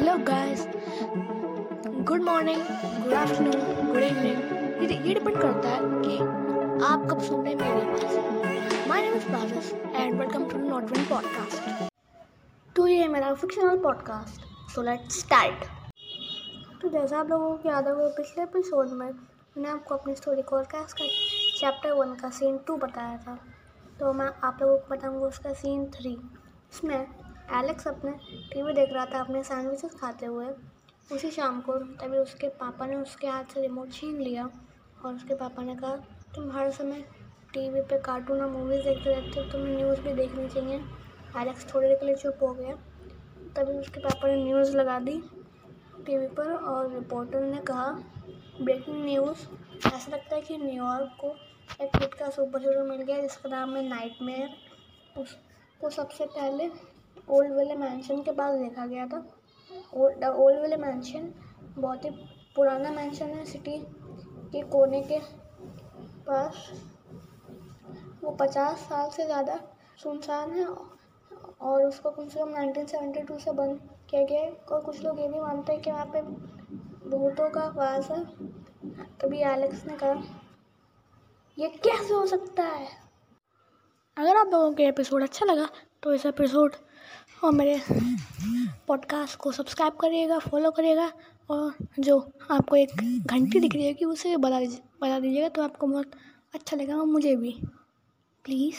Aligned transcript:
Hello 0.00 0.16
guys 0.24 0.60
good 2.08 2.22
morning 2.22 2.60
good 3.02 3.12
afternoon 3.14 3.86
good 3.86 4.02
evening 4.02 4.92
ये 5.06 5.14
depend 5.14 5.36
करता 5.40 5.68
है 5.68 5.80
कि 6.04 6.16
आप 6.84 7.06
कब 7.10 7.20
सुन 7.22 7.44
रहे 7.44 7.54
मेरी 7.54 7.80
आवाज़ 7.80 8.88
my 8.88 9.02
name 9.02 9.14
is 9.14 9.28
बाजस 9.32 9.72
and 9.74 10.20
welcome 10.20 10.48
to 10.50 10.58
not 10.58 10.84
one 10.92 11.04
podcast 11.04 11.84
तो 12.76 12.86
ये 12.86 12.98
है 12.98 13.08
मेरा 13.08 13.34
fictional 13.34 13.78
podcast 13.78 14.72
so 14.74 14.82
let's 14.82 15.20
start 15.20 15.64
तो 16.82 16.88
जैसा 16.88 17.18
आप 17.18 17.30
लोगों 17.30 17.54
को 17.54 17.68
याद 17.68 17.88
होगा, 17.88 18.08
पिछले 18.08 18.42
एपिसोड 18.42 18.90
में 18.90 19.06
मैंने 19.06 19.68
आपको 19.68 19.94
अपनी 19.94 20.14
स्टोरी 20.14 20.42
कॉलकास्ट 20.42 20.98
का 20.98 21.06
चैप्टर 21.58 21.92
वन 21.92 22.14
का 22.14 22.30
सीन 22.38 22.58
टू 22.66 22.76
बताया 22.76 23.16
था। 23.18 23.38
तो 24.00 24.12
मैं 24.12 24.30
आप 24.44 24.62
लोगों 24.62 24.78
को 24.78 24.94
बताऊँगा 24.94 25.26
उसका 25.26 25.52
सीन 25.62 25.84
थ्री 25.96 26.18
इसमें 26.72 27.06
एलेक्स 27.52 27.86
अपने 27.88 28.10
टीवी 28.52 28.72
देख 28.72 28.92
रहा 28.92 29.04
था, 29.04 29.20
अपने 29.20 29.42
सैंडविचेस 29.42 29.94
खाते 30.00 30.26
हुए। 30.26 30.46
उसी 31.10 31.30
शाम 31.30 31.60
को 31.60 31.72
तभी 31.72 32.18
उसके 32.18 32.48
पापा 32.58 32.86
ने 32.86 32.96
उसके 32.96 33.26
हाथ 33.26 33.54
से 33.54 33.60
रिमोट 33.60 33.92
छीन 33.92 34.20
लिया 34.20 34.48
और 35.04 35.14
उसके 35.14 35.34
पापा 35.34 35.62
ने 35.62 35.74
कहा, 35.76 35.96
तुम 36.34 36.50
हर 36.52 36.70
समय 36.70 37.04
टीवी 37.54 37.80
पे 37.82 37.98
कार्टून 38.00 38.40
और 38.42 38.48
मूवीज़ 38.50 38.84
देखते 38.84 39.10
रहते 39.10 39.40
हो, 39.40 39.50
तुम्हें 39.52 39.76
न्यूज़ 39.76 40.00
भी 40.00 40.12
देखनी 40.14 40.48
चाहिए। 40.48 40.76
एलेक्स 41.36 41.74
थोड़ी 41.74 41.86
देर 41.88 41.96
के 41.96 42.06
लिए 42.06 42.14
चुप 42.14 42.42
हो 42.42 42.52
गया। 42.54 42.74
तभी 43.56 43.78
उसके 43.78 44.00
पापा 44.00 44.28
ने 44.28 44.36
न्यूज़ 44.44 44.76
लगा 44.76 44.98
दी 45.00 45.20
टीवी 46.06 46.26
पर 46.28 46.52
और 46.52 46.92
रिपोर्टर 46.92 47.40
ने 47.44 47.60
कहा 47.62 47.90
ब्रेकिंग 48.60 49.04
न्यूज़ 49.04 49.46
ऐसा 49.86 50.12
लगता 50.12 50.34
है 50.36 50.40
कि 50.42 50.56
न्यूयॉर्क 50.58 51.16
को 51.20 51.34
एक 51.80 51.96
खुद 51.96 52.14
का 52.14 52.28
सुपर 52.30 52.60
हीरो 52.60 52.84
मिल 52.84 53.02
गया, 53.02 53.20
जिसका 53.20 53.48
नाम 53.48 53.76
है 53.76 53.88
नाइट 53.88 54.22
मेयर 54.22 55.20
उसको 55.20 55.90
सबसे 55.90 56.26
पहले 56.28 56.70
ओल्ड 57.30 57.52
वेले 57.52 57.74
मैंशन 57.76 58.22
के 58.22 58.32
पास 58.32 58.58
देखा 58.58 58.86
गया 58.86 59.06
था। 59.06 59.24
ओल्ड 59.94 60.24
ओल्ड 60.24 60.60
वेले 60.60 60.76
मैंशन 60.78 61.32
बहुत 61.78 62.04
ही 62.04 62.10
पुराना 62.56 62.90
मैंशन 62.90 63.28
है 63.28 63.44
सिटी 63.46 63.76
के 64.52 64.62
कोने 64.68 65.00
के 65.02 65.18
पास। 66.26 66.70
वो 68.22 68.30
पचास 68.40 68.78
साल 68.80 69.10
से 69.10 69.24
ज़्यादा 69.26 69.58
सुनसान 69.98 70.50
है 70.52 70.66
और 70.66 71.84
उसको 71.84 72.10
कम 72.10 72.28
से 72.28 72.40
कम 72.40 72.54
1972 72.54 73.38
से 73.38 73.52
बंद 73.52 73.80
किया 74.10 74.22
गया 74.22 74.40
है। 74.40 74.50
और 74.50 74.80
कुछ 74.80 75.02
लोग 75.02 75.20
ये 75.20 75.28
भी 75.28 75.40
मानते 75.40 75.72
हैं 75.72 75.82
कि 75.82 75.90
वहाँ 75.90 76.06
पे 76.14 76.22
भूतों 77.10 77.48
का 77.50 77.66
वास 77.76 78.10
है। 78.10 78.24
तभी 79.20 79.40
एलेक्स 79.44 79.84
ने 79.86 79.96
कहा, 79.96 80.22
ये 81.58 81.68
कैसे 81.68 82.14
हो 82.14 82.24
सकता 82.26 82.62
है? 82.64 82.86
अगर 84.16 84.36
आप 84.36 84.46
लोगों 84.46 84.72
को 84.72 84.82
एपिसोड 84.82 85.22
अच्छा 85.22 85.46
लगा 85.46 85.68
तो 86.02 86.14
इस 86.14 86.26
एपिसोड 86.26 86.74
और 87.44 87.52
मेरे 87.52 87.82
पॉडकास्ट 88.86 89.38
को 89.38 89.52
सब्सक्राइब 89.52 89.92
करिएगा 89.92 90.38
फॉलो 90.38 90.70
करिएगा 90.70 91.12
और 91.50 91.74
जो 91.98 92.32
आपको 92.50 92.76
एक 92.76 92.90
घंटी 93.26 93.60
दिख 93.60 93.74
रही 93.74 93.84
है 93.84 93.94
कि 93.94 94.04
उसे 94.04 94.36
दीजिए 94.60 94.78
बता 95.02 95.20
दीजिएगा 95.20 95.48
तो 95.48 95.62
आपको 95.62 95.86
बहुत 95.86 96.10
अच्छा 96.54 96.76
लगेगा 96.76 97.04
मुझे 97.04 97.36
भी। 97.36 97.60
प्लीज़ 98.44 98.76